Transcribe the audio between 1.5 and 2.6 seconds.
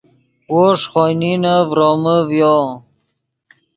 ڤرومے ڤیو